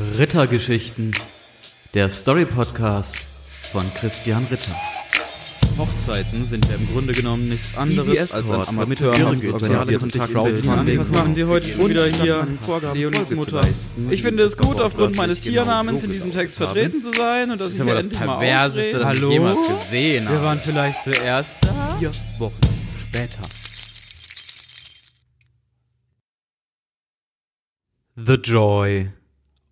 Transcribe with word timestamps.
Rittergeschichten, 0.00 1.12
der 1.94 2.10
Story-Podcast 2.10 3.16
von 3.70 3.84
Christian 3.94 4.44
Ritter. 4.50 4.74
Hochzeiten 5.78 6.44
sind 6.46 6.68
ja 6.68 6.74
im 6.74 6.88
Grunde 6.92 7.12
genommen 7.12 7.48
nichts 7.48 7.76
anderes 7.76 8.32
als 8.32 8.50
ein 8.50 8.68
amateurorientierter 8.68 10.26
Crowdfunding. 10.26 10.98
Was 10.98 11.12
machen 11.12 11.32
Sie 11.34 11.44
heute 11.44 11.68
schon 11.68 11.90
wieder 11.90 12.06
hier, 12.06 12.44
Leonis 12.92 13.30
Mutter? 13.30 13.60
Ich 14.10 14.22
finde 14.22 14.42
es 14.42 14.56
gut, 14.56 14.80
aufgrund 14.80 15.14
meines 15.14 15.40
Tiernamens 15.40 16.02
in 16.02 16.10
diesem 16.10 16.32
Text 16.32 16.56
vertreten 16.56 17.00
zu 17.00 17.12
sein 17.12 17.52
und 17.52 17.60
dass 17.60 17.72
ich 17.72 17.78
mir 17.78 17.94
endlich 17.96 18.18
mal 18.18 18.38
Perverseste, 18.38 18.98
das 18.98 19.16
ich 19.16 19.22
jemals 19.22 19.60
gesehen 19.68 20.24
Wir 20.24 20.30
habe. 20.30 20.44
waren 20.44 20.60
vielleicht 20.60 21.02
zuerst 21.02 21.58
da. 21.60 21.96
Vier 22.00 22.10
Wochen 22.38 22.60
später. 23.00 23.42
The 28.16 28.34
Joy 28.34 29.10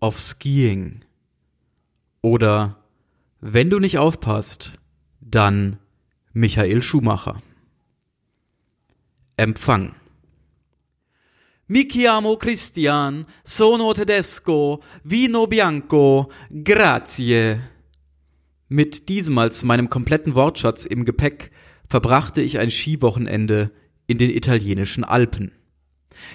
of 0.02 0.19
Skiing. 0.19 1.05
Oder 2.20 2.77
wenn 3.41 3.70
du 3.70 3.79
nicht 3.79 3.98
aufpasst, 3.98 4.79
dann 5.20 5.79
Michael 6.33 6.83
Schumacher. 6.83 7.41
Empfang. 9.37 9.95
Mi 11.69 11.87
chiamo 11.87 12.37
Christian, 12.37 13.27
sono 13.45 13.93
tedesco, 13.95 14.83
vino 15.05 15.46
bianco, 15.46 16.30
grazie. 16.51 17.60
Mit 18.69 19.09
diesem 19.09 19.38
als 19.38 19.62
meinem 19.62 19.88
kompletten 19.88 20.34
Wortschatz 20.34 20.84
im 20.84 21.05
Gepäck 21.05 21.52
verbrachte 21.88 22.43
ich 22.43 22.59
ein 22.59 22.71
Skiwochenende 22.71 23.71
in 24.07 24.19
den 24.19 24.30
italienischen 24.30 25.05
Alpen. 25.05 25.52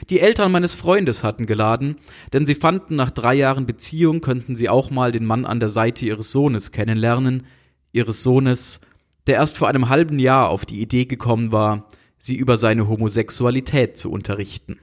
Die 0.10 0.20
Eltern 0.20 0.52
meines 0.52 0.74
Freundes 0.74 1.24
hatten 1.24 1.46
geladen, 1.46 1.98
denn 2.34 2.46
sie 2.46 2.56
fanden, 2.56 2.96
nach 2.96 3.12
drei 3.12 3.36
Jahren 3.36 3.66
Beziehung 3.66 4.22
könnten 4.22 4.56
sie 4.56 4.70
auch 4.70 4.90
mal 4.90 5.12
den 5.12 5.26
Mann 5.26 5.46
an 5.46 5.60
der 5.60 5.70
Seite 5.70 6.06
ihres 6.06 6.32
Sohnes 6.32 6.72
kennenlernen, 6.72 7.46
ihres 7.92 8.24
Sohnes, 8.24 8.82
der 9.28 9.36
erst 9.36 9.58
vor 9.58 9.68
einem 9.68 9.90
halben 9.90 10.20
Jahr 10.20 10.50
auf 10.50 10.66
die 10.66 10.82
Idee 10.82 11.06
gekommen 11.06 11.52
war, 11.52 11.90
sie 12.18 12.36
über 12.36 12.58
seine 12.58 12.88
Homosexualität 12.88 13.98
zu 13.98 14.12
unterrichten. 14.12 14.80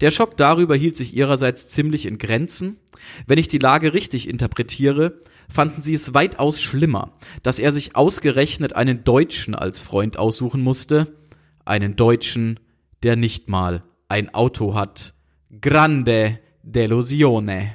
Der 0.00 0.10
Schock 0.10 0.36
darüber 0.36 0.74
hielt 0.74 0.96
sich 0.96 1.16
ihrerseits 1.16 1.68
ziemlich 1.68 2.06
in 2.06 2.18
Grenzen. 2.18 2.78
Wenn 3.26 3.38
ich 3.38 3.48
die 3.48 3.58
Lage 3.58 3.94
richtig 3.94 4.28
interpretiere, 4.28 5.22
fanden 5.48 5.80
sie 5.80 5.94
es 5.94 6.14
weitaus 6.14 6.60
schlimmer, 6.60 7.12
dass 7.42 7.58
er 7.58 7.72
sich 7.72 7.94
ausgerechnet 7.94 8.74
einen 8.74 9.04
Deutschen 9.04 9.54
als 9.54 9.80
Freund 9.80 10.16
aussuchen 10.16 10.62
musste, 10.62 11.14
einen 11.64 11.94
Deutschen, 11.94 12.58
der 13.02 13.16
nicht 13.16 13.48
mal 13.48 13.84
ein 14.12 14.34
Auto 14.34 14.74
hat. 14.74 15.14
Grande 15.62 16.38
Delusione. 16.62 17.72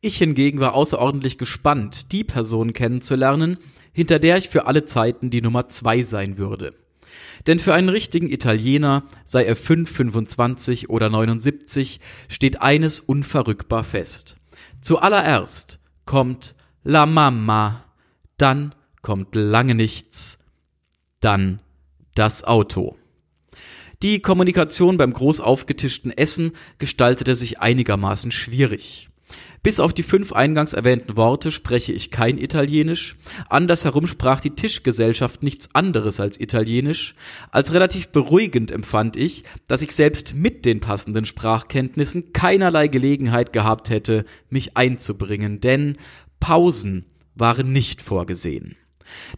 Ich 0.00 0.16
hingegen 0.16 0.58
war 0.58 0.72
außerordentlich 0.72 1.36
gespannt, 1.36 2.12
die 2.12 2.24
Person 2.24 2.72
kennenzulernen, 2.72 3.58
hinter 3.92 4.18
der 4.18 4.38
ich 4.38 4.48
für 4.48 4.66
alle 4.66 4.86
Zeiten 4.86 5.28
die 5.28 5.42
Nummer 5.42 5.68
zwei 5.68 6.02
sein 6.02 6.38
würde. 6.38 6.74
Denn 7.46 7.58
für 7.58 7.74
einen 7.74 7.90
richtigen 7.90 8.30
Italiener, 8.30 9.04
sei 9.24 9.44
er 9.44 9.54
5, 9.54 9.90
25 9.90 10.88
oder 10.88 11.10
79, 11.10 12.00
steht 12.28 12.62
eines 12.62 13.00
unverrückbar 13.00 13.84
fest. 13.84 14.36
Zuallererst 14.80 15.78
kommt 16.06 16.54
La 16.84 17.04
Mamma, 17.04 17.84
dann 18.38 18.74
kommt 19.02 19.34
lange 19.34 19.74
nichts, 19.74 20.38
dann 21.20 21.60
das 22.14 22.44
Auto. 22.44 22.96
Die 24.02 24.20
Kommunikation 24.20 24.96
beim 24.96 25.12
groß 25.12 25.40
aufgetischten 25.40 26.10
Essen 26.10 26.52
gestaltete 26.78 27.34
sich 27.34 27.60
einigermaßen 27.60 28.30
schwierig. 28.30 29.08
Bis 29.62 29.80
auf 29.80 29.92
die 29.92 30.04
fünf 30.04 30.32
eingangs 30.32 30.74
erwähnten 30.74 31.16
Worte 31.16 31.50
spreche 31.50 31.92
ich 31.92 32.12
kein 32.12 32.38
Italienisch. 32.38 33.16
Andersherum 33.48 34.06
sprach 34.06 34.40
die 34.40 34.54
Tischgesellschaft 34.54 35.42
nichts 35.42 35.74
anderes 35.74 36.20
als 36.20 36.38
Italienisch. 36.38 37.16
Als 37.50 37.72
relativ 37.72 38.10
beruhigend 38.10 38.70
empfand 38.70 39.16
ich, 39.16 39.42
dass 39.66 39.82
ich 39.82 39.92
selbst 39.92 40.34
mit 40.34 40.64
den 40.64 40.78
passenden 40.78 41.24
Sprachkenntnissen 41.24 42.32
keinerlei 42.32 42.86
Gelegenheit 42.86 43.52
gehabt 43.52 43.90
hätte, 43.90 44.24
mich 44.50 44.76
einzubringen, 44.76 45.60
denn 45.60 45.96
Pausen 46.38 47.06
waren 47.34 47.72
nicht 47.72 48.02
vorgesehen. 48.02 48.76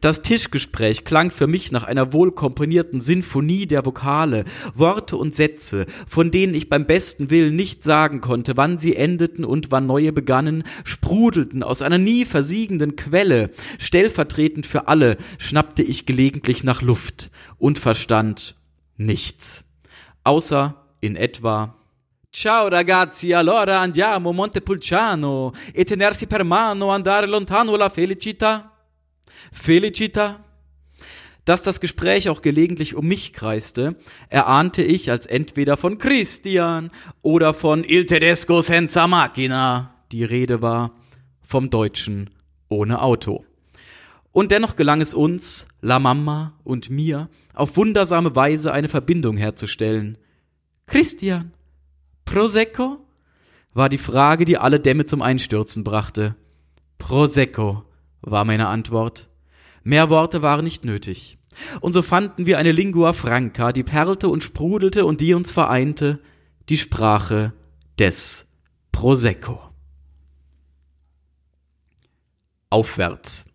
Das 0.00 0.22
Tischgespräch 0.22 1.04
klang 1.04 1.30
für 1.30 1.46
mich 1.46 1.72
nach 1.72 1.84
einer 1.84 2.12
wohlkomponierten 2.12 3.00
Sinfonie 3.00 3.66
der 3.66 3.84
Vokale, 3.84 4.44
Worte 4.74 5.16
und 5.16 5.34
Sätze, 5.34 5.86
von 6.06 6.30
denen 6.30 6.54
ich 6.54 6.68
beim 6.68 6.86
besten 6.86 7.30
Willen 7.30 7.56
nicht 7.56 7.82
sagen 7.82 8.20
konnte, 8.20 8.56
wann 8.56 8.78
sie 8.78 8.96
endeten 8.96 9.44
und 9.44 9.70
wann 9.70 9.86
neue 9.86 10.12
begannen, 10.12 10.64
sprudelten 10.84 11.62
aus 11.62 11.82
einer 11.82 11.98
nie 11.98 12.24
versiegenden 12.24 12.96
Quelle. 12.96 13.50
Stellvertretend 13.78 14.66
für 14.66 14.88
alle 14.88 15.16
schnappte 15.38 15.82
ich 15.82 16.06
gelegentlich 16.06 16.64
nach 16.64 16.82
Luft 16.82 17.30
und 17.58 17.78
verstand 17.78 18.56
nichts. 18.96 19.64
Außer 20.24 20.74
in 21.00 21.16
etwa 21.16 21.74
Ciao 22.30 22.68
ragazzi, 22.68 23.32
allora 23.32 23.80
andiamo 23.80 24.32
Montepulciano 24.32 25.52
e 25.72 25.84
tenersi 25.84 26.26
per 26.26 26.44
mano, 26.44 26.90
andare 26.90 27.26
lontano 27.26 27.74
la 27.74 27.88
felicità. 27.88 28.77
Felicita? 29.52 30.44
Dass 31.44 31.62
das 31.62 31.80
Gespräch 31.80 32.28
auch 32.28 32.42
gelegentlich 32.42 32.94
um 32.94 33.08
mich 33.08 33.32
kreiste, 33.32 33.96
erahnte 34.28 34.82
ich 34.82 35.10
als 35.10 35.24
entweder 35.24 35.78
von 35.78 35.96
Christian 35.96 36.90
oder 37.22 37.54
von 37.54 37.84
Il 37.84 38.04
Tedesco 38.04 38.60
senza 38.60 39.06
macchina 39.06 39.94
die 40.12 40.24
Rede 40.24 40.60
war, 40.60 40.92
vom 41.42 41.70
Deutschen 41.70 42.30
ohne 42.68 43.00
Auto. 43.00 43.44
Und 44.30 44.50
dennoch 44.50 44.76
gelang 44.76 45.00
es 45.00 45.14
uns, 45.14 45.66
La 45.80 45.98
Mama 45.98 46.52
und 46.64 46.90
mir, 46.90 47.30
auf 47.54 47.76
wundersame 47.76 48.36
Weise 48.36 48.72
eine 48.72 48.88
Verbindung 48.88 49.36
herzustellen. 49.36 50.18
Christian, 50.86 51.52
Prosecco? 52.24 52.98
war 53.74 53.88
die 53.88 53.98
Frage, 53.98 54.44
die 54.44 54.58
alle 54.58 54.80
Dämme 54.80 55.06
zum 55.06 55.22
Einstürzen 55.22 55.84
brachte. 55.84 56.36
Prosecco, 56.98 57.84
war 58.20 58.44
meine 58.44 58.68
Antwort. 58.68 59.28
Mehr 59.82 60.10
Worte 60.10 60.42
waren 60.42 60.64
nicht 60.64 60.84
nötig. 60.84 61.38
Und 61.80 61.92
so 61.92 62.02
fanden 62.02 62.46
wir 62.46 62.58
eine 62.58 62.72
Lingua 62.72 63.12
Franca, 63.12 63.72
die 63.72 63.82
perlte 63.82 64.28
und 64.28 64.44
sprudelte 64.44 65.04
und 65.04 65.20
die 65.20 65.34
uns 65.34 65.50
vereinte, 65.50 66.20
die 66.68 66.76
Sprache 66.76 67.52
des 67.98 68.46
Prosecco. 68.92 69.60
Aufwärts. 72.70 73.46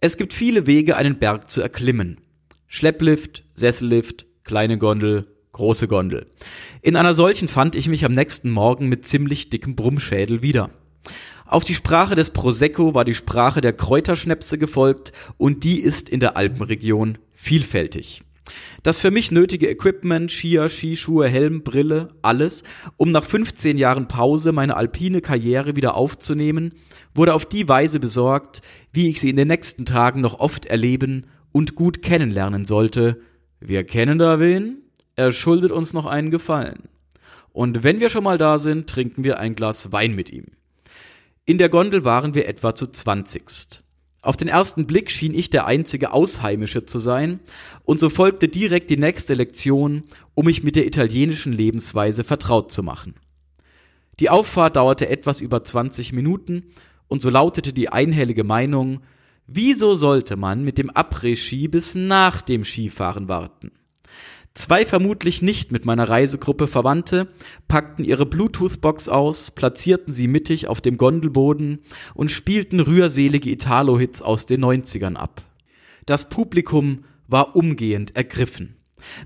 Es 0.00 0.16
gibt 0.16 0.32
viele 0.32 0.66
Wege, 0.66 0.96
einen 0.96 1.18
Berg 1.18 1.50
zu 1.50 1.60
erklimmen. 1.60 2.20
Schlepplift, 2.66 3.44
Sessellift, 3.54 4.26
kleine 4.44 4.78
Gondel, 4.78 5.26
große 5.52 5.88
Gondel. 5.88 6.26
In 6.82 6.94
einer 6.94 7.14
solchen 7.14 7.48
fand 7.48 7.74
ich 7.74 7.88
mich 7.88 8.04
am 8.04 8.12
nächsten 8.12 8.50
Morgen 8.50 8.88
mit 8.88 9.06
ziemlich 9.06 9.50
dickem 9.50 9.74
Brummschädel 9.74 10.42
wieder. 10.42 10.70
Auf 11.48 11.64
die 11.64 11.74
Sprache 11.74 12.14
des 12.14 12.28
Prosecco 12.28 12.92
war 12.92 13.06
die 13.06 13.14
Sprache 13.14 13.62
der 13.62 13.72
Kräuterschnäpse 13.72 14.58
gefolgt 14.58 15.12
und 15.38 15.64
die 15.64 15.80
ist 15.80 16.10
in 16.10 16.20
der 16.20 16.36
Alpenregion 16.36 17.16
vielfältig. 17.32 18.22
Das 18.82 18.98
für 18.98 19.10
mich 19.10 19.30
nötige 19.30 19.68
Equipment, 19.70 20.30
Skier, 20.30 20.68
Skischuhe, 20.68 21.26
Helm, 21.26 21.62
Brille, 21.62 22.10
alles, 22.20 22.64
um 22.98 23.12
nach 23.12 23.24
15 23.24 23.78
Jahren 23.78 24.08
Pause 24.08 24.52
meine 24.52 24.76
alpine 24.76 25.22
Karriere 25.22 25.74
wieder 25.74 25.94
aufzunehmen, 25.94 26.74
wurde 27.14 27.32
auf 27.32 27.46
die 27.46 27.66
Weise 27.66 27.98
besorgt, 27.98 28.60
wie 28.92 29.08
ich 29.08 29.18
sie 29.18 29.30
in 29.30 29.36
den 29.36 29.48
nächsten 29.48 29.86
Tagen 29.86 30.20
noch 30.20 30.40
oft 30.40 30.66
erleben 30.66 31.28
und 31.50 31.74
gut 31.74 32.02
kennenlernen 32.02 32.66
sollte. 32.66 33.22
Wir 33.58 33.84
kennen 33.84 34.18
da 34.18 34.38
wen? 34.38 34.82
Er 35.16 35.32
schuldet 35.32 35.72
uns 35.72 35.94
noch 35.94 36.04
einen 36.04 36.30
Gefallen. 36.30 36.90
Und 37.52 37.84
wenn 37.84 38.00
wir 38.00 38.10
schon 38.10 38.24
mal 38.24 38.36
da 38.36 38.58
sind, 38.58 38.86
trinken 38.86 39.24
wir 39.24 39.38
ein 39.38 39.54
Glas 39.54 39.92
Wein 39.92 40.14
mit 40.14 40.30
ihm. 40.30 40.44
In 41.48 41.56
der 41.56 41.70
Gondel 41.70 42.04
waren 42.04 42.34
wir 42.34 42.46
etwa 42.46 42.74
zu 42.74 42.88
zwanzigst. 42.88 43.82
Auf 44.20 44.36
den 44.36 44.48
ersten 44.48 44.86
Blick 44.86 45.10
schien 45.10 45.32
ich 45.32 45.48
der 45.48 45.64
einzige 45.64 46.12
Ausheimische 46.12 46.84
zu 46.84 46.98
sein, 46.98 47.40
und 47.84 47.98
so 47.98 48.10
folgte 48.10 48.48
direkt 48.48 48.90
die 48.90 48.98
nächste 48.98 49.32
Lektion, 49.32 50.02
um 50.34 50.44
mich 50.44 50.62
mit 50.62 50.76
der 50.76 50.86
italienischen 50.86 51.54
Lebensweise 51.54 52.22
vertraut 52.22 52.70
zu 52.70 52.82
machen. 52.82 53.14
Die 54.20 54.28
Auffahrt 54.28 54.76
dauerte 54.76 55.08
etwas 55.08 55.40
über 55.40 55.64
20 55.64 56.12
Minuten, 56.12 56.64
und 57.06 57.22
so 57.22 57.30
lautete 57.30 57.72
die 57.72 57.88
einhellige 57.88 58.44
Meinung, 58.44 59.00
wieso 59.46 59.94
sollte 59.94 60.36
man 60.36 60.64
mit 60.64 60.76
dem 60.76 60.90
Après-Ski 60.90 61.68
bis 61.68 61.94
nach 61.94 62.42
dem 62.42 62.62
Skifahren 62.62 63.28
warten? 63.28 63.72
Zwei 64.58 64.84
vermutlich 64.84 65.40
nicht 65.40 65.70
mit 65.70 65.84
meiner 65.84 66.08
Reisegruppe 66.08 66.66
Verwandte 66.66 67.28
packten 67.68 68.04
ihre 68.04 68.26
Bluetooth-Box 68.26 69.08
aus, 69.08 69.52
platzierten 69.52 70.12
sie 70.12 70.26
mittig 70.26 70.66
auf 70.66 70.80
dem 70.80 70.96
Gondelboden 70.96 71.78
und 72.12 72.32
spielten 72.32 72.80
rührselige 72.80 73.50
Italo-Hits 73.50 74.20
aus 74.20 74.46
den 74.46 74.64
90ern 74.64 75.14
ab. 75.14 75.44
Das 76.06 76.28
Publikum 76.28 77.04
war 77.28 77.54
umgehend 77.54 78.16
ergriffen. 78.16 78.74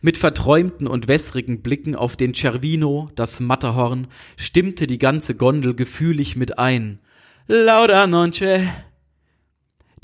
Mit 0.03 0.19
verträumten 0.19 0.87
und 0.87 1.09
wässrigen 1.09 1.63
Blicken 1.63 1.97
auf 1.97 2.15
den 2.15 2.35
Cervino, 2.35 3.09
das 3.15 3.41
Matterhorn, 3.41 4.09
stimmte 4.37 4.87
die 4.87 4.99
ganze 4.99 5.35
Gondel 5.35 5.75
gefühlig 5.75 6.37
mit 6.37 6.59
ein. 6.59 6.99
Lauda 7.47 8.07
nonce, 8.07 8.69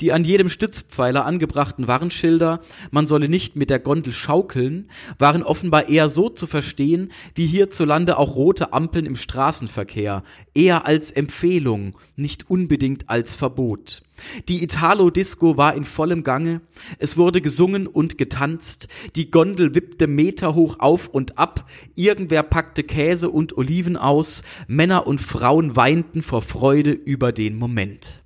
die 0.01 0.11
an 0.11 0.23
jedem 0.23 0.49
Stützpfeiler 0.49 1.25
angebrachten 1.25 1.87
Warnschilder, 1.87 2.61
man 2.91 3.07
solle 3.07 3.29
nicht 3.29 3.55
mit 3.55 3.69
der 3.69 3.79
Gondel 3.79 4.13
schaukeln, 4.13 4.89
waren 5.17 5.43
offenbar 5.43 5.89
eher 5.89 6.09
so 6.09 6.29
zu 6.29 6.47
verstehen, 6.47 7.11
wie 7.35 7.45
hierzulande 7.45 8.17
auch 8.17 8.35
rote 8.35 8.73
Ampeln 8.73 9.05
im 9.05 9.15
Straßenverkehr, 9.15 10.23
eher 10.53 10.85
als 10.85 11.11
Empfehlung, 11.11 11.95
nicht 12.15 12.49
unbedingt 12.49 13.09
als 13.09 13.35
Verbot. 13.35 14.03
Die 14.47 14.63
Italo-Disco 14.63 15.57
war 15.57 15.75
in 15.75 15.85
vollem 15.85 16.23
Gange, 16.23 16.61
es 16.97 17.17
wurde 17.17 17.41
gesungen 17.41 17.87
und 17.87 18.17
getanzt, 18.17 18.87
die 19.15 19.31
Gondel 19.31 19.75
wippte 19.75 20.07
meterhoch 20.07 20.79
auf 20.79 21.07
und 21.07 21.37
ab, 21.37 21.65
irgendwer 21.95 22.43
packte 22.43 22.83
Käse 22.83 23.29
und 23.29 23.57
Oliven 23.57 23.97
aus, 23.97 24.43
Männer 24.67 25.07
und 25.07 25.21
Frauen 25.21 25.75
weinten 25.75 26.21
vor 26.21 26.41
Freude 26.41 26.91
über 26.91 27.31
den 27.31 27.57
Moment. 27.57 28.23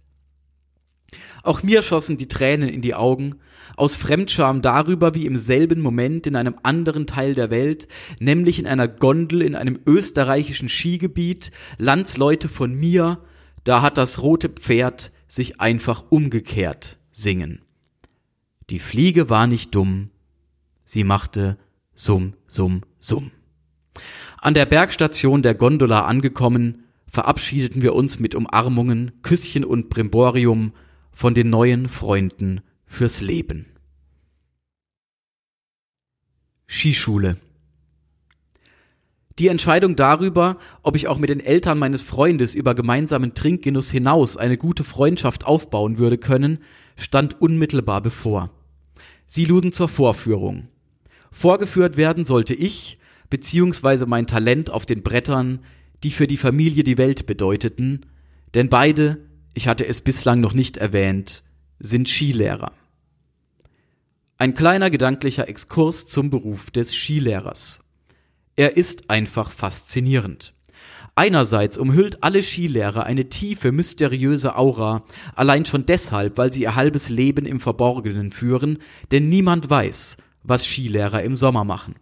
Auch 1.44 1.62
mir 1.62 1.82
schossen 1.82 2.16
die 2.16 2.30
Tränen 2.30 2.70
in 2.70 2.82
die 2.82 2.96
Augen, 2.96 3.36
aus 3.76 3.96
Fremdscham 3.96 4.62
darüber, 4.62 5.14
wie 5.14 5.26
im 5.26 5.36
selben 5.36 5.82
Moment 5.82 6.26
in 6.26 6.38
einem 6.38 6.56
anderen 6.64 7.06
Teil 7.06 7.36
der 7.36 7.52
Welt, 7.52 7.90
nämlich 8.20 8.60
in 8.60 8.66
einer 8.66 8.88
Gondel 8.88 9.42
in 9.42 9.54
einem 9.54 9.78
österreichischen 9.86 10.70
Skigebiet, 10.70 11.52
Landsleute 11.78 12.48
von 12.48 12.74
mir, 12.74 13.20
da 13.66 13.82
hat 13.82 13.98
das 13.98 14.22
rote 14.22 14.48
Pferd 14.50 15.12
sich 15.28 15.60
einfach 15.60 16.06
umgekehrt 16.10 16.98
singen. 17.12 17.62
Die 18.70 18.80
Fliege 18.80 19.30
war 19.30 19.46
nicht 19.46 19.76
dumm, 19.76 20.12
sie 20.86 21.04
machte 21.04 21.58
Summ, 21.94 22.34
Summ, 22.48 22.82
Summ. 23.00 23.32
An 24.40 24.54
der 24.54 24.66
Bergstation 24.66 25.42
der 25.42 25.56
Gondola 25.56 26.06
angekommen, 26.06 26.86
verabschiedeten 27.08 27.82
wir 27.82 27.94
uns 27.94 28.20
mit 28.20 28.34
Umarmungen, 28.34 29.12
Küsschen 29.22 29.66
und 29.66 29.90
Brimborium, 29.90 30.72
von 31.14 31.34
den 31.34 31.50
neuen 31.50 31.88
Freunden 31.88 32.62
fürs 32.86 33.22
Leben. 33.22 33.68
Skischule 36.68 37.38
die 39.40 39.48
Entscheidung 39.48 39.96
darüber, 39.96 40.58
ob 40.84 40.96
ich 40.96 41.08
auch 41.08 41.18
mit 41.18 41.32
den 41.32 41.40
Eltern 41.40 41.80
meines 41.80 42.04
Freundes 42.04 42.54
über 42.54 42.76
gemeinsamen 42.76 43.34
Trinkgenuss 43.34 43.90
hinaus 43.90 44.38
eine 44.38 44.58
gute 44.58 44.84
Freundschaft 44.84 45.46
aufbauen 45.46 45.98
würde 45.98 46.20
können, 46.20 46.60
stand 46.96 47.42
unmittelbar 47.42 48.02
bevor. 48.02 48.52
Sie 49.26 49.46
luden 49.46 49.72
zur 49.72 49.88
Vorführung. 49.88 50.68
Vorgeführt 51.32 51.98
werden 51.98 52.26
sollte 52.26 52.54
ich, 52.54 53.00
beziehungsweise 53.32 54.06
mein 54.06 54.28
Talent 54.28 54.70
auf 54.70 54.86
den 54.86 55.02
Brettern, 55.02 55.60
die 56.04 56.12
für 56.12 56.28
die 56.28 56.38
Familie 56.38 56.84
die 56.84 57.00
Welt 57.00 57.26
bedeuteten, 57.26 58.06
denn 58.54 58.70
beide 58.70 59.18
ich 59.54 59.68
hatte 59.68 59.86
es 59.86 60.02
bislang 60.02 60.40
noch 60.40 60.54
nicht 60.54 60.78
erwähnt, 60.78 61.44
sind 61.80 62.08
Skilehrer. 62.08 62.72
Ein 64.38 64.54
kleiner 64.54 64.90
gedanklicher 64.90 65.48
Exkurs 65.48 66.06
zum 66.06 66.30
Beruf 66.30 66.72
des 66.72 66.94
Skilehrers. 66.94 67.82
Er 68.56 68.78
ist 68.78 69.10
einfach 69.10 69.52
faszinierend. 69.52 70.54
Einerseits 71.16 71.78
umhüllt 71.78 72.24
alle 72.24 72.42
Skilehrer 72.42 73.06
eine 73.06 73.30
tiefe, 73.30 73.72
mysteriöse 73.72 74.56
Aura, 74.56 75.04
allein 75.36 75.66
schon 75.66 75.86
deshalb, 75.86 76.38
weil 76.38 76.52
sie 76.52 76.64
ihr 76.64 76.76
halbes 76.76 77.10
Leben 77.10 77.46
im 77.46 77.60
Verborgenen 77.60 78.32
führen, 78.32 78.80
denn 79.12 79.30
niemand 79.30 79.70
weiß, 79.70 80.18
was 80.42 80.66
Skilehrer 80.66 81.22
im 81.22 81.36
Sommer 81.36 81.64
machen. 81.64 81.96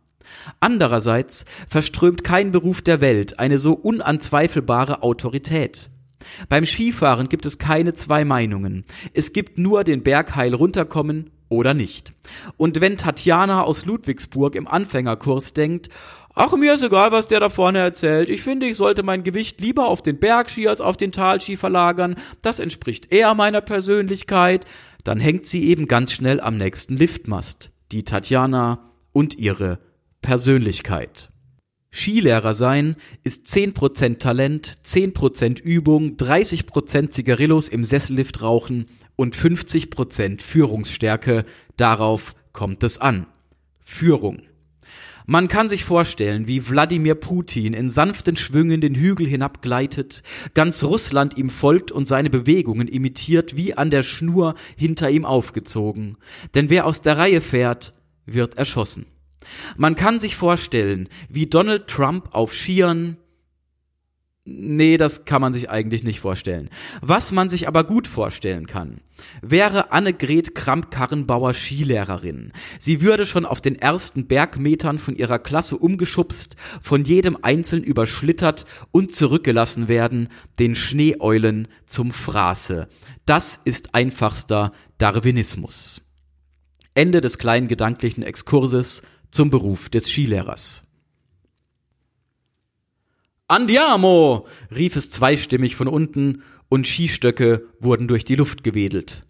Andererseits 0.61 1.45
verströmt 1.67 2.23
kein 2.23 2.51
Beruf 2.51 2.81
der 2.81 3.01
Welt 3.01 3.37
eine 3.37 3.59
so 3.59 3.73
unanzweifelbare 3.73 5.03
Autorität. 5.03 5.91
Beim 6.49 6.65
Skifahren 6.65 7.29
gibt 7.29 7.45
es 7.45 7.57
keine 7.57 7.93
zwei 7.93 8.25
Meinungen. 8.25 8.85
Es 9.13 9.33
gibt 9.33 9.57
nur 9.57 9.83
den 9.83 10.03
Berg 10.03 10.35
heil 10.35 10.53
runterkommen 10.53 11.29
oder 11.49 11.73
nicht. 11.73 12.13
Und 12.57 12.79
wenn 12.79 12.97
Tatjana 12.97 13.63
aus 13.63 13.85
Ludwigsburg 13.85 14.55
im 14.55 14.67
Anfängerkurs 14.67 15.53
denkt, 15.53 15.89
ach 16.33 16.53
mir 16.55 16.73
ist 16.73 16.83
egal, 16.83 17.11
was 17.11 17.27
der 17.27 17.41
da 17.41 17.49
vorne 17.49 17.79
erzählt, 17.79 18.29
ich 18.29 18.41
finde, 18.41 18.67
ich 18.67 18.77
sollte 18.77 19.03
mein 19.03 19.23
Gewicht 19.23 19.59
lieber 19.59 19.87
auf 19.87 20.01
den 20.01 20.17
Bergski 20.17 20.67
als 20.67 20.79
auf 20.79 20.95
den 20.95 21.11
Talski 21.11 21.57
verlagern, 21.57 22.15
das 22.41 22.59
entspricht 22.59 23.11
eher 23.11 23.33
meiner 23.33 23.61
Persönlichkeit, 23.61 24.65
dann 25.03 25.19
hängt 25.19 25.45
sie 25.45 25.67
eben 25.67 25.87
ganz 25.87 26.13
schnell 26.13 26.39
am 26.39 26.57
nächsten 26.57 26.95
Liftmast, 26.95 27.71
die 27.91 28.03
Tatjana 28.03 28.91
und 29.11 29.37
ihre 29.37 29.79
Persönlichkeit. 30.21 31.30
Skilehrer 31.93 32.53
sein 32.53 32.95
ist 33.23 33.47
10% 33.47 34.19
Talent, 34.19 34.79
10% 34.85 35.61
Übung, 35.61 36.15
30% 36.15 37.09
Zigarillos 37.09 37.67
im 37.67 37.83
Sessellift 37.83 38.41
rauchen 38.41 38.85
und 39.17 39.35
50% 39.35 40.41
Führungsstärke. 40.41 41.43
Darauf 41.75 42.33
kommt 42.53 42.83
es 42.83 42.97
an. 42.97 43.27
Führung. 43.81 44.43
Man 45.27 45.47
kann 45.47 45.69
sich 45.69 45.83
vorstellen, 45.83 46.47
wie 46.47 46.67
Wladimir 46.67 47.15
Putin 47.15 47.73
in 47.73 47.89
sanften 47.89 48.35
Schwüngen 48.35 48.81
den 48.81 48.95
Hügel 48.95 49.27
hinabgleitet, 49.27 50.23
ganz 50.53 50.83
Russland 50.83 51.37
ihm 51.37 51.49
folgt 51.49 51.91
und 51.91 52.07
seine 52.07 52.29
Bewegungen 52.29 52.87
imitiert, 52.87 53.55
wie 53.55 53.75
an 53.75 53.91
der 53.91 54.01
Schnur 54.01 54.55
hinter 54.75 55.09
ihm 55.09 55.25
aufgezogen. 55.25 56.17
Denn 56.55 56.69
wer 56.69 56.85
aus 56.85 57.01
der 57.01 57.17
Reihe 57.17 57.41
fährt, 57.41 57.93
wird 58.25 58.55
erschossen. 58.55 59.05
Man 59.77 59.95
kann 59.95 60.19
sich 60.19 60.35
vorstellen, 60.35 61.09
wie 61.29 61.47
Donald 61.47 61.87
Trump 61.87 62.29
auf 62.33 62.53
Skiern 62.53 63.17
Nee, 64.43 64.97
das 64.97 65.25
kann 65.25 65.39
man 65.39 65.53
sich 65.53 65.69
eigentlich 65.69 66.03
nicht 66.03 66.19
vorstellen. 66.19 66.69
Was 67.01 67.31
man 67.31 67.47
sich 67.47 67.67
aber 67.67 67.83
gut 67.83 68.07
vorstellen 68.07 68.65
kann, 68.65 69.01
wäre 69.43 69.91
Annegret 69.91 70.55
Kramp-Karrenbauer 70.55 71.53
Skilehrerin. 71.53 72.51
Sie 72.79 73.01
würde 73.01 73.27
schon 73.27 73.45
auf 73.45 73.61
den 73.61 73.75
ersten 73.75 74.25
Bergmetern 74.25 74.97
von 74.97 75.15
ihrer 75.15 75.37
Klasse 75.37 75.77
umgeschubst, 75.77 76.55
von 76.81 77.03
jedem 77.03 77.37
einzeln 77.43 77.83
überschlittert 77.83 78.65
und 78.89 79.13
zurückgelassen 79.13 79.87
werden, 79.87 80.29
den 80.57 80.73
Schneeeulen 80.73 81.67
zum 81.85 82.11
Fraße. 82.11 82.87
Das 83.27 83.59
ist 83.63 83.93
einfachster 83.93 84.71
Darwinismus. 84.97 86.01
Ende 86.95 87.21
des 87.21 87.37
kleinen 87.37 87.67
gedanklichen 87.67 88.23
Exkurses 88.23 89.03
zum 89.31 89.49
Beruf 89.49 89.89
des 89.89 90.09
Skilehrers. 90.09 90.83
Andiamo! 93.47 94.47
rief 94.73 94.95
es 94.95 95.09
zweistimmig 95.09 95.75
von 95.75 95.87
unten, 95.87 96.43
und 96.69 96.87
Skistöcke 96.87 97.67
wurden 97.81 98.07
durch 98.07 98.23
die 98.23 98.35
Luft 98.35 98.63
gewedelt. 98.63 99.25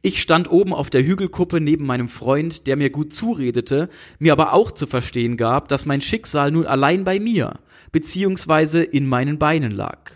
Ich 0.00 0.22
stand 0.22 0.50
oben 0.50 0.72
auf 0.72 0.88
der 0.88 1.04
Hügelkuppe 1.04 1.60
neben 1.60 1.84
meinem 1.84 2.08
Freund, 2.08 2.66
der 2.66 2.76
mir 2.76 2.90
gut 2.90 3.12
zuredete, 3.12 3.90
mir 4.18 4.32
aber 4.32 4.54
auch 4.54 4.70
zu 4.70 4.86
verstehen 4.86 5.36
gab, 5.36 5.68
dass 5.68 5.86
mein 5.86 6.00
Schicksal 6.00 6.50
nun 6.50 6.66
allein 6.66 7.04
bei 7.04 7.20
mir, 7.20 7.58
beziehungsweise 7.92 8.82
in 8.82 9.06
meinen 9.06 9.38
Beinen 9.38 9.72
lag. 9.72 10.12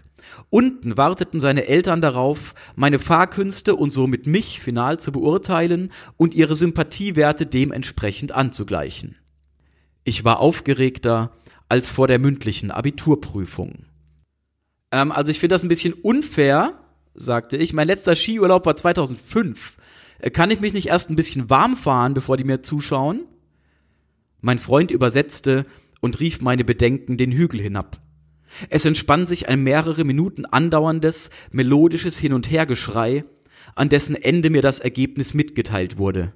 Unten 0.51 0.97
warteten 0.97 1.41
seine 1.41 1.67
Eltern 1.67 2.01
darauf, 2.01 2.55
meine 2.75 2.99
Fahrkünste 2.99 3.75
und 3.77 3.91
somit 3.91 4.27
mich 4.27 4.61
final 4.61 4.99
zu 4.99 5.13
beurteilen 5.13 5.91
und 6.17 6.35
ihre 6.35 6.55
Sympathiewerte 6.55 7.47
dementsprechend 7.47 8.33
anzugleichen. 8.33 9.17
Ich 10.05 10.25
war 10.25 10.41
aufgeregter 10.41 11.33
als 11.69 11.91
vor 11.91 12.09
der 12.09 12.19
mündlichen 12.19 12.71
Abiturprüfung. 12.71 13.87
Ähm, 14.91 15.13
also 15.13 15.31
ich 15.31 15.41
finde 15.41 15.55
das 15.55 15.63
ein 15.63 15.69
bisschen 15.69 15.95
unfair, 15.95 16.79
sagte 17.15 17.57
ich. 17.57 17.73
Mein 17.73 17.87
letzter 17.87 18.17
Skiurlaub 18.17 18.67
war 18.67 18.77
2005. 18.77 19.77
Äh, 20.19 20.31
kann 20.31 20.51
ich 20.51 20.61
mich 20.61 20.73
nicht 20.73 20.89
erst 20.89 21.11
ein 21.11 21.17
bisschen 21.17 21.51
warm 21.51 21.77
fahren, 21.77 22.15
bevor 22.15 22.37
die 22.37 22.45
mir 22.45 22.63
zuschauen? 22.63 23.23
Mein 24.41 24.59
Freund 24.59 24.91
übersetzte 24.91 25.67
und 26.01 26.21
rief 26.21 26.41
meine 26.41 26.65
Bedenken 26.65 27.17
den 27.17 27.33
Hügel 27.33 27.61
hinab. 27.61 28.01
Es 28.69 28.85
entspann 28.85 29.27
sich 29.27 29.49
ein 29.49 29.63
mehrere 29.63 30.05
Minuten 30.05 30.45
andauerndes, 30.45 31.31
melodisches 31.53 32.19
Hin- 32.19 32.35
und 32.35 32.51
Hergeschrei, 32.51 33.25
an 33.75 33.89
dessen 33.89 34.15
Ende 34.15 34.51
mir 34.51 34.63
das 34.63 34.81
Ergebnis 34.81 35.33
mitgeteilt 35.33 35.97
wurde. 35.97 36.33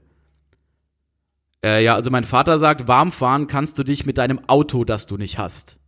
Äh, 1.64 1.82
ja, 1.84 1.94
also 1.94 2.10
mein 2.10 2.24
Vater 2.24 2.58
sagt, 2.58 2.86
warm 2.88 3.12
fahren 3.12 3.46
kannst 3.46 3.78
du 3.78 3.82
dich 3.82 4.06
mit 4.06 4.18
deinem 4.18 4.48
Auto, 4.48 4.84
das 4.84 5.06
du 5.06 5.16
nicht 5.16 5.38
hast. 5.38 5.78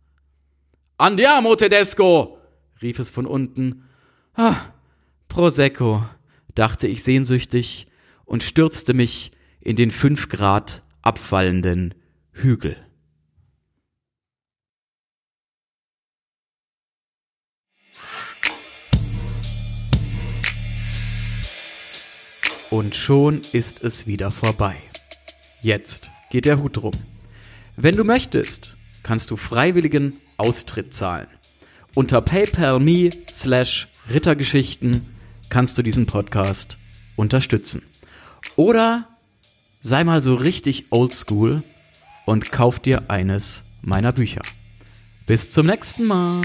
Andiamo 0.97 1.55
Tedesco! 1.55 2.37
rief 2.81 2.99
es 2.99 3.09
von 3.09 3.25
unten. 3.25 3.83
Ah, 4.33 4.55
Prosecco, 5.27 6.03
dachte 6.55 6.87
ich 6.87 7.03
sehnsüchtig 7.03 7.87
und 8.25 8.43
stürzte 8.43 8.93
mich 8.93 9.31
in 9.59 9.75
den 9.75 9.91
fünf 9.91 10.29
Grad 10.29 10.83
abfallenden 11.01 11.95
Hügel. 12.31 12.75
Und 22.69 22.95
schon 22.95 23.41
ist 23.51 23.83
es 23.83 24.05
wieder 24.05 24.29
vorbei. 24.29 24.88
Jetzt 25.61 26.11
geht 26.29 26.45
der 26.45 26.61
Hut 26.61 26.77
drum. 26.77 26.93
Wenn 27.75 27.95
du 27.95 28.03
möchtest, 28.03 28.77
kannst 29.03 29.31
du 29.31 29.37
freiwilligen 29.37 30.13
Austritt 30.37 30.93
zahlen. 30.93 31.27
Unter 31.95 32.21
paypal.me 32.21 33.09
slash 33.31 33.87
Rittergeschichten 34.09 35.05
kannst 35.49 35.77
du 35.77 35.81
diesen 35.81 36.05
Podcast 36.05 36.77
unterstützen. 37.15 37.83
Oder 38.55 39.07
sei 39.81 40.03
mal 40.03 40.21
so 40.21 40.35
richtig 40.35 40.85
oldschool 40.91 41.63
und 42.25 42.51
kauf 42.51 42.79
dir 42.79 43.09
eines 43.09 43.63
meiner 43.81 44.11
Bücher. 44.11 44.41
Bis 45.25 45.51
zum 45.51 45.67
nächsten 45.67 46.05
Mal. 46.05 46.41